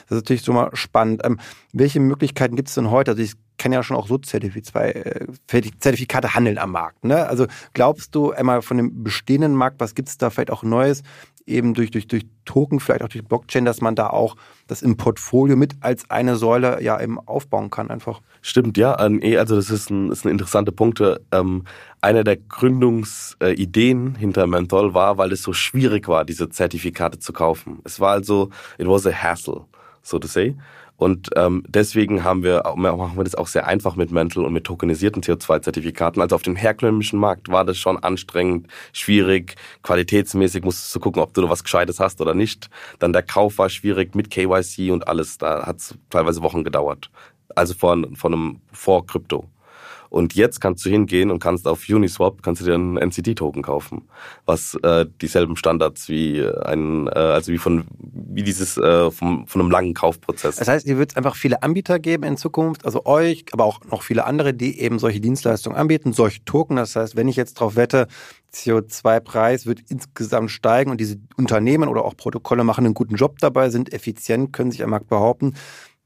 [0.08, 1.22] Das ist natürlich so mal spannend.
[1.24, 1.40] Ähm,
[1.72, 3.12] welche Möglichkeiten gibt es denn heute?
[3.12, 7.04] Also ich kann ja schon auch so äh, Zertifikate handeln am Markt.
[7.04, 7.28] Ne?
[7.28, 11.04] Also glaubst du einmal von dem bestehenden Markt, was gibt es da vielleicht auch Neues,
[11.46, 14.36] eben durch, durch, durch Token, vielleicht auch durch Blockchain, dass man da auch
[14.68, 18.22] das im Portfolio mit als eine Säule ja eben aufbauen kann einfach?
[18.42, 18.96] Stimmt, ja.
[19.22, 21.02] Eh, also das ist ein, ist ein interessante Punkt.
[21.32, 21.66] Ähm,
[22.02, 27.80] eine der Gründungsideen hinter Menthol war, weil es so schwierig war, diese Zertifikate zu kaufen.
[27.84, 29.66] Es war also, it was a hassle,
[30.02, 30.56] so to say.
[31.00, 34.66] Und ähm, deswegen haben wir, machen wir das auch sehr einfach mit Mental und mit
[34.66, 36.22] tokenisierten CO2-Zertifikaten.
[36.22, 41.34] Also auf dem herkömmlichen Markt war das schon anstrengend, schwierig, qualitätsmäßig musstest du gucken, ob
[41.34, 42.70] du was Gescheites hast oder nicht.
[43.00, 45.38] Dann der Kauf war schwierig mit KYC und alles.
[45.38, 47.10] Da hat es teilweise Wochen gedauert.
[47.56, 49.48] Also von, von einem vor Krypto.
[50.10, 54.08] Und jetzt kannst du hingehen und kannst auf Uniswap kannst du dir einen NCT-Token kaufen,
[54.46, 59.62] was äh, dieselben Standards wie ein, äh, also wie von wie dieses äh, vom, von
[59.62, 60.58] einem langen Kaufprozess.
[60.58, 64.02] Das heißt, ihr wird einfach viele Anbieter geben in Zukunft, also euch, aber auch noch
[64.02, 66.78] viele andere, die eben solche Dienstleistungen anbieten, solche Token.
[66.78, 68.08] Das heißt, wenn ich jetzt darauf wette,
[68.54, 73.70] CO2-Preis wird insgesamt steigen und diese Unternehmen oder auch Protokolle machen einen guten Job dabei,
[73.70, 75.54] sind effizient, können sich am Markt behaupten,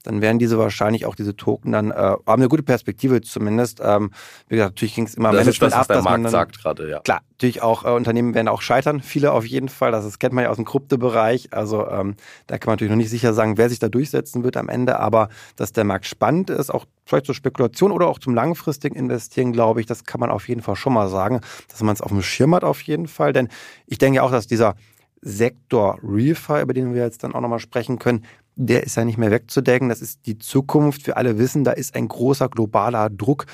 [0.03, 3.81] dann werden diese wahrscheinlich auch diese Token dann äh, haben eine gute Perspektive zumindest.
[3.83, 4.11] Ähm,
[4.47, 6.31] wie gesagt, natürlich ging es immer das Management ist das, ab, was der Markt dann,
[6.31, 6.99] sagt gerade, ja.
[6.99, 9.91] Klar, natürlich auch äh, Unternehmen werden auch scheitern, viele auf jeden Fall.
[9.91, 11.53] Das, das kennt man ja aus dem Kryptobereich.
[11.53, 12.15] Also ähm,
[12.47, 14.99] da kann man natürlich noch nicht sicher sagen, wer sich da durchsetzen wird am Ende.
[14.99, 19.53] Aber dass der Markt spannend ist, auch vielleicht zur Spekulation oder auch zum langfristigen Investieren,
[19.53, 22.11] glaube ich, das kann man auf jeden Fall schon mal sagen, dass man es auf
[22.11, 23.33] dem Schirm hat auf jeden Fall.
[23.33, 23.47] Denn
[23.87, 24.75] ich denke auch, dass dieser
[25.23, 29.17] Sektor Refi, über den wir jetzt dann auch nochmal sprechen können, der ist ja nicht
[29.17, 29.89] mehr wegzudenken.
[29.89, 31.07] Das ist die Zukunft.
[31.07, 33.45] Wir alle wissen, da ist ein großer globaler Druck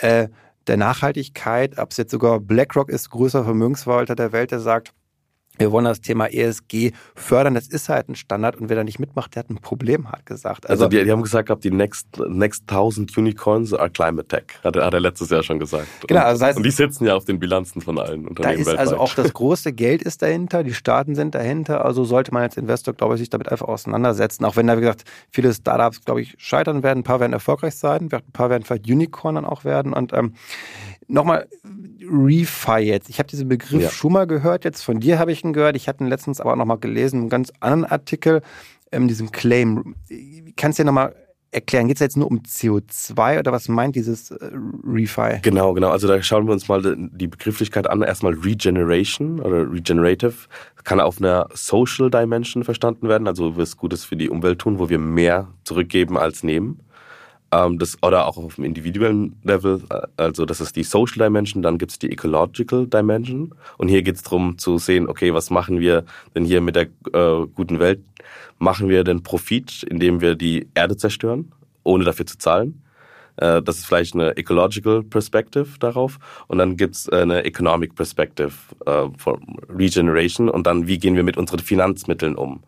[0.00, 0.28] äh,
[0.66, 1.78] der Nachhaltigkeit.
[1.78, 4.92] Ob es jetzt sogar BlackRock ist, größter Vermögensverwalter der Welt, der sagt,
[5.58, 7.54] wir wollen das Thema ESG fördern.
[7.54, 10.26] Das ist halt ein Standard und wer da nicht mitmacht, der hat ein Problem, hat
[10.26, 10.68] gesagt.
[10.68, 14.76] Also, also die, die, haben gesagt, die next, next 1000 Unicorns are climate tech, hat,
[14.76, 15.86] hat er letztes Jahr schon gesagt.
[16.06, 18.60] Genau, also das heißt, und die sitzen ja auf den Bilanzen von allen Unternehmen da
[18.60, 18.78] ist weltweit.
[18.78, 21.84] Also auch das große Geld ist dahinter, die Staaten sind dahinter.
[21.84, 24.44] Also sollte man als Investor, glaube ich, sich damit einfach auseinandersetzen.
[24.44, 27.00] Auch wenn da, wie gesagt, viele Startups, glaube ich, scheitern werden.
[27.00, 29.92] Ein paar werden erfolgreich sein, ein paar werden vielleicht Unicorn dann auch werden.
[29.92, 30.34] Und ähm,
[31.08, 31.48] nochmal
[32.00, 33.08] Refi jetzt.
[33.08, 33.90] Ich habe diesen Begriff ja.
[33.90, 35.76] schon mal gehört, jetzt von dir habe ich ihn gehört.
[35.76, 38.42] Ich hatte ihn letztens aber auch nochmal gelesen, einen ganz anderen Artikel,
[38.92, 39.96] ähm, diesem Claim.
[40.56, 41.14] Kannst du dir nochmal
[41.50, 44.50] erklären, geht es jetzt nur um CO2 oder was meint dieses äh,
[44.86, 45.40] Refi?
[45.42, 45.90] Genau, genau.
[45.90, 48.02] Also da schauen wir uns mal die Begrifflichkeit an.
[48.02, 50.34] Erstmal Regeneration oder Regenerative.
[50.84, 54.88] Kann auf einer Social Dimension verstanden werden, also was Gutes für die Umwelt tun, wo
[54.88, 56.80] wir mehr zurückgeben als nehmen.
[57.50, 61.62] Ähm, das, oder auch auf dem individuellen Level, äh, also das ist die Social Dimension,
[61.62, 63.54] dann gibt es die Ecological Dimension.
[63.78, 66.88] Und hier geht es darum zu sehen, okay, was machen wir denn hier mit der
[67.12, 68.00] äh, guten Welt?
[68.58, 71.52] Machen wir den Profit, indem wir die Erde zerstören,
[71.84, 72.82] ohne dafür zu zahlen?
[73.36, 76.18] Äh, das ist vielleicht eine Ecological Perspective darauf.
[76.48, 78.52] Und dann gibt es eine Economic Perspective
[78.84, 80.50] äh, for Regeneration.
[80.50, 82.60] Und dann, wie gehen wir mit unseren Finanzmitteln um?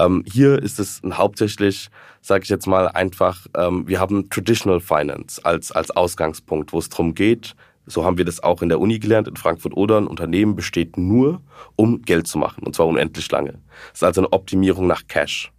[0.00, 1.88] Ähm, hier ist es hauptsächlich,
[2.22, 6.88] sage ich jetzt mal einfach, ähm, wir haben Traditional Finance als, als Ausgangspunkt, wo es
[6.88, 7.54] darum geht,
[7.86, 10.96] so haben wir das auch in der Uni gelernt, in Frankfurt oder ein Unternehmen besteht
[10.96, 11.42] nur,
[11.76, 13.52] um Geld zu machen, und zwar unendlich lange.
[13.90, 15.52] Das ist also eine Optimierung nach Cash.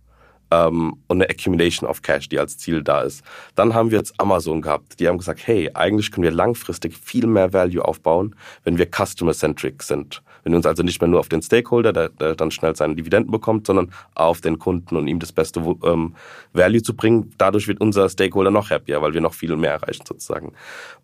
[0.52, 3.24] Ähm, und eine Accumulation of Cash, die als Ziel da ist.
[3.56, 7.26] Dann haben wir jetzt Amazon gehabt, die haben gesagt, hey, eigentlich können wir langfristig viel
[7.26, 10.22] mehr Value aufbauen, wenn wir customer-centric sind.
[10.44, 12.96] Wenn wir uns also nicht mehr nur auf den Stakeholder, der, der dann schnell seine
[12.96, 16.16] Dividenden bekommt, sondern auf den Kunden und ihm das beste ähm,
[16.54, 17.32] Value zu bringen.
[17.38, 20.54] Dadurch wird unser Stakeholder noch happier, weil wir noch viel mehr erreichen sozusagen.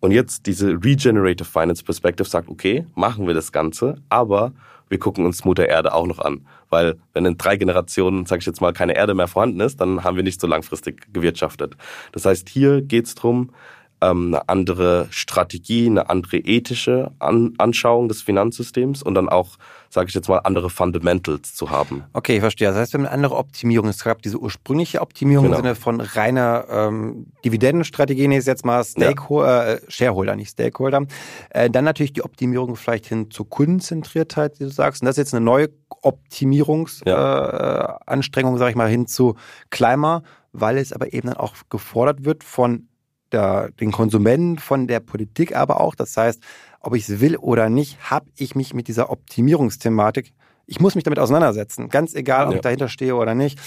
[0.00, 4.52] Und jetzt diese Regenerative Finance Perspective sagt, okay, machen wir das Ganze, aber
[4.88, 6.46] wir gucken uns Mutter Erde auch noch an.
[6.70, 10.04] Weil wenn in drei Generationen, sage ich jetzt mal, keine Erde mehr vorhanden ist, dann
[10.04, 11.76] haben wir nicht so langfristig gewirtschaftet.
[12.12, 13.50] Das heißt, hier geht es darum,
[14.00, 19.56] ähm, eine andere Strategie, eine andere ethische An Anschauung des Finanzsystems und dann auch,
[19.90, 22.04] sage ich jetzt mal, andere Fundamentals zu haben.
[22.12, 22.68] Okay, ich verstehe.
[22.68, 23.88] Das heißt, wir haben eine andere Optimierung.
[23.88, 25.58] Es gab diese ursprüngliche Optimierung genau.
[25.58, 29.74] im Sinne von reiner ähm, Dividendenstrategie, ist jetzt mal Stakeholder, ja.
[29.74, 31.06] äh, Shareholder, nicht Stakeholder.
[31.50, 35.02] Äh, dann natürlich die Optimierung vielleicht hin zur Kundenzentriertheit, wie du sagst.
[35.02, 35.70] Und das ist jetzt eine neue
[36.02, 38.56] Optimierungsanstrengung, ja.
[38.56, 39.34] äh, sage ich mal, hin zu
[39.70, 42.88] Climber, weil es aber eben dann auch gefordert wird von
[43.32, 45.94] der, den Konsumenten, von der Politik aber auch.
[45.94, 46.42] Das heißt,
[46.80, 50.32] ob ich es will oder nicht, habe ich mich mit dieser Optimierungsthematik,
[50.66, 51.88] ich muss mich damit auseinandersetzen.
[51.88, 52.56] Ganz egal, ob ja.
[52.56, 53.58] ich dahinter stehe oder nicht.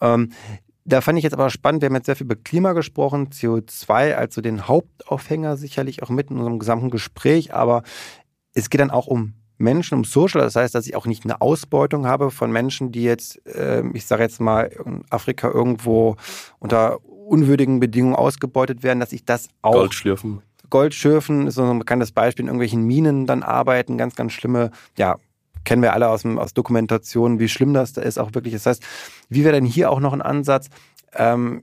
[0.00, 0.30] Ähm,
[0.84, 4.14] da fand ich jetzt aber spannend, wir haben jetzt sehr viel über Klima gesprochen, CO2
[4.14, 7.82] als so den Hauptaufhänger sicherlich auch mit in unserem gesamten Gespräch, aber
[8.52, 11.40] es geht dann auch um Menschen, um Social, das heißt, dass ich auch nicht eine
[11.40, 16.16] Ausbeutung habe von Menschen, die jetzt, äh, ich sage jetzt mal, in Afrika irgendwo
[16.58, 19.72] unter unwürdigen Bedingungen ausgebeutet werden, dass ich das auch.
[19.72, 20.42] Goldschürfen.
[20.70, 25.16] Goldschürfen ist so ein bekanntes Beispiel, in irgendwelchen Minen dann arbeiten, ganz, ganz schlimme, ja,
[25.64, 28.54] kennen wir alle aus, aus Dokumentationen, wie schlimm das da ist auch wirklich.
[28.54, 28.82] Das heißt,
[29.28, 30.68] wie wäre denn hier auch noch ein Ansatz,
[31.16, 31.62] ähm,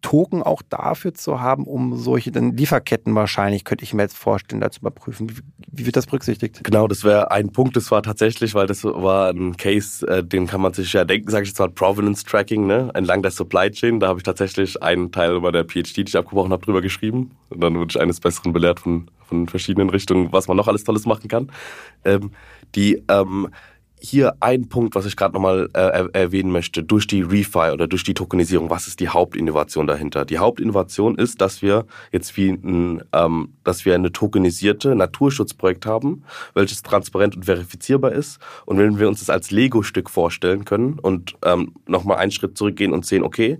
[0.00, 4.60] Token auch dafür zu haben, um solche dann Lieferketten wahrscheinlich, könnte ich mir jetzt vorstellen,
[4.60, 5.30] da zu überprüfen.
[5.30, 5.34] Wie,
[5.70, 6.62] wie wird das berücksichtigt?
[6.64, 10.46] Genau, das wäre ein Punkt, das war tatsächlich, weil das war ein Case, äh, den
[10.46, 12.90] kann man sich ja denken, sage ich jetzt mal, Provenance Tracking, ne?
[12.94, 14.00] entlang der Supply Chain.
[14.00, 17.32] Da habe ich tatsächlich einen Teil über der PhD, die ich abgebrochen habe, drüber geschrieben.
[17.50, 20.84] Und dann wurde ich eines Besseren belehrt von, von verschiedenen Richtungen, was man noch alles
[20.84, 21.50] Tolles machen kann.
[22.04, 22.30] Ähm,
[22.74, 23.48] die ähm,
[24.00, 28.04] hier ein Punkt, was ich gerade nochmal äh, erwähnen möchte, durch die Refi oder durch
[28.04, 30.24] die Tokenisierung, was ist die Hauptinnovation dahinter?
[30.24, 36.24] Die Hauptinnovation ist, dass wir jetzt wie ein, ähm, dass wir eine tokenisierte Naturschutzprojekt haben,
[36.54, 38.38] welches transparent und verifizierbar ist.
[38.66, 42.92] Und wenn wir uns das als Lego-Stück vorstellen können und ähm, nochmal einen Schritt zurückgehen
[42.92, 43.58] und sehen, okay,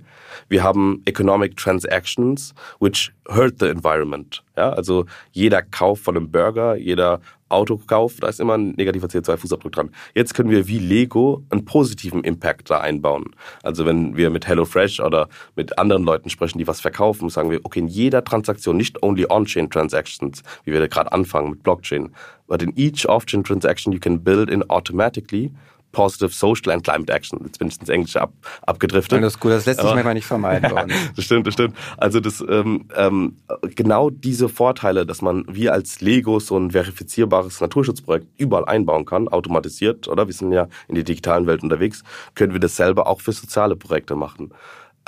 [0.49, 4.43] wir haben Economic Transactions, which hurt the environment.
[4.59, 9.71] Ja, also jeder Kauf von einem Burger, jeder Autokauf, da ist immer ein negativer CO2-Fußabdruck
[9.71, 9.91] dran.
[10.17, 13.37] Jetzt können wir wie Lego einen positiven Impact da einbauen.
[13.63, 17.61] Also wenn wir mit HelloFresh oder mit anderen Leuten sprechen, die was verkaufen, sagen wir,
[17.63, 22.13] okay, in jeder Transaktion, nicht only on-chain transactions, wie wir da gerade anfangen mit Blockchain,
[22.49, 25.53] but in each off-chain transaction you can build in automatically
[25.93, 27.41] Positive Social and Climate Action.
[27.45, 29.23] Jetzt bin ich ins Englische ab, abgedriftet.
[29.23, 30.71] Das ist gut, das lässt sich manchmal nicht vermeiden.
[31.17, 31.75] das stimmt, das stimmt.
[31.97, 33.37] Also das ähm, ähm,
[33.75, 39.29] genau diese Vorteile, dass man wie als Lego so ein verifizierbares Naturschutzprojekt überall einbauen kann,
[39.29, 40.27] automatisiert, oder?
[40.27, 42.03] Wir sind ja in der digitalen Welt unterwegs,
[42.35, 44.53] können wir das selber auch für soziale Projekte machen.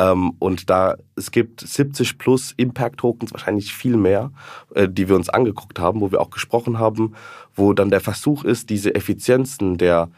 [0.00, 4.32] Ähm, und da es gibt 70 plus Impact Tokens, wahrscheinlich viel mehr,
[4.74, 7.14] äh, die wir uns angeguckt haben, wo wir auch gesprochen haben,
[7.54, 10.10] wo dann der Versuch ist, diese Effizienzen der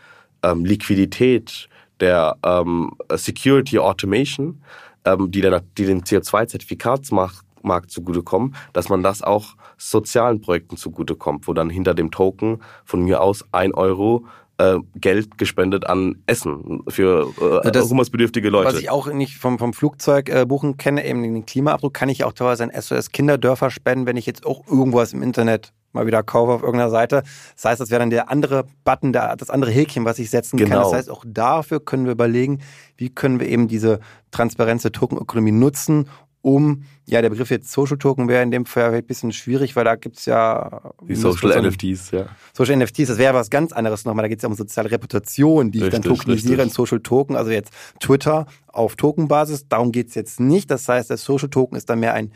[0.43, 1.69] ähm, Liquidität,
[2.01, 4.63] der ähm, Security Automation,
[5.05, 11.53] ähm, die, der, die den CO2-Zertifikatsmarkt zugutekommen, dass man das auch sozialen Projekten zugutekommt, wo
[11.53, 14.27] dann hinter dem Token von mir aus ein Euro
[14.59, 17.33] äh, Geld gespendet an Essen für
[17.65, 18.69] äh, das, hungersbedürftige Leute.
[18.69, 22.25] Was ich auch nicht vom, vom Flugzeug äh, buchen kenne, eben den Klimaabdruck, kann ich
[22.25, 26.23] auch teilweise an SOS Kinderdörfer spenden, wenn ich jetzt auch irgendwas im Internet mal wieder
[26.23, 27.23] kaufe auf irgendeiner Seite.
[27.55, 30.57] Das heißt, das wäre dann der andere Button, der, das andere Häkchen, was ich setzen
[30.57, 30.71] genau.
[30.71, 30.83] kann.
[30.85, 32.61] Das heißt, auch dafür können wir überlegen,
[32.97, 34.01] wie können wir eben diese
[34.31, 36.09] Transparenz der Tokenökonomie nutzen,
[36.43, 39.85] um, ja, der Begriff jetzt Social Token wäre in dem Fall ein bisschen schwierig, weil
[39.85, 40.93] da gibt's ja...
[41.01, 42.27] Die Social NFTs, ja.
[42.53, 44.25] Social NFTs, das wäre was ganz anderes nochmal.
[44.25, 46.67] Da geht's ja um soziale Reputation, die richtig, ich dann tokenisiere richtig.
[46.67, 47.37] in Social Token.
[47.37, 50.71] Also jetzt Twitter auf Tokenbasis, darum geht's jetzt nicht.
[50.71, 52.33] Das heißt, der Social Token ist dann mehr ein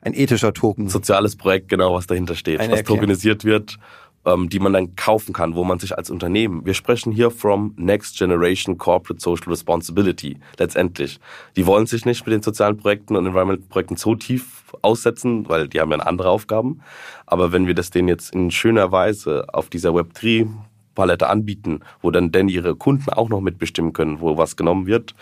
[0.00, 0.88] ein ethischer Token.
[0.88, 3.00] Soziales Projekt, genau, was dahinter steht, Eine was Erklärung.
[3.00, 3.78] tokenisiert wird,
[4.24, 7.74] ähm, die man dann kaufen kann, wo man sich als Unternehmen, wir sprechen hier from
[7.76, 11.20] Next Generation Corporate Social Responsibility, letztendlich.
[11.56, 15.80] Die wollen sich nicht mit den sozialen Projekten und Environment-Projekten so tief aussetzen, weil die
[15.80, 16.80] haben ja andere Aufgaben.
[17.26, 20.48] Aber wenn wir das denen jetzt in schöner Weise auf dieser Web3
[20.94, 25.14] Palette anbieten, wo dann denn ihre Kunden auch noch mitbestimmen können, wo was genommen wird,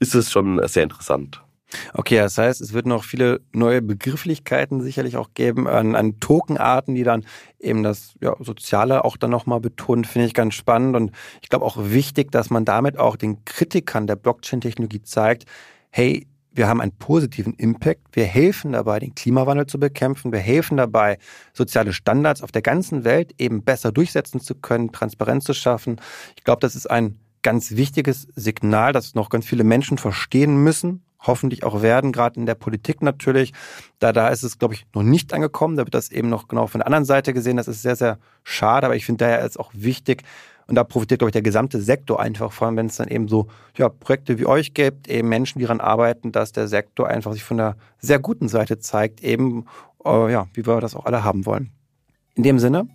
[0.00, 1.40] ist es schon sehr interessant.
[1.92, 6.94] Okay, das heißt, es wird noch viele neue Begrifflichkeiten sicherlich auch geben an, an Tokenarten,
[6.94, 7.24] die dann
[7.58, 11.64] eben das ja, Soziale auch dann nochmal betont, finde ich ganz spannend und ich glaube
[11.64, 15.44] auch wichtig, dass man damit auch den Kritikern der Blockchain-Technologie zeigt,
[15.90, 18.00] hey, wir haben einen positiven Impact.
[18.12, 20.32] Wir helfen dabei, den Klimawandel zu bekämpfen.
[20.32, 21.18] Wir helfen dabei,
[21.52, 26.00] soziale Standards auf der ganzen Welt eben besser durchsetzen zu können, Transparenz zu schaffen.
[26.36, 31.02] Ich glaube, das ist ein ganz wichtiges Signal, das noch ganz viele Menschen verstehen müssen
[31.26, 33.52] hoffentlich auch werden, gerade in der Politik natürlich.
[33.98, 35.76] Da, da ist es, glaube ich, noch nicht angekommen.
[35.76, 37.56] Da wird das eben noch genau von der anderen Seite gesehen.
[37.56, 40.22] Das ist sehr, sehr schade, aber ich finde daher ist auch wichtig,
[40.66, 43.28] und da profitiert, glaube ich, der gesamte Sektor einfach, vor allem wenn es dann eben
[43.28, 47.32] so ja, Projekte wie euch gibt, eben Menschen, die daran arbeiten, dass der Sektor einfach
[47.32, 49.66] sich von der sehr guten Seite zeigt, eben,
[50.04, 51.70] äh, ja, wie wir das auch alle haben wollen.
[52.34, 52.88] In dem Sinne,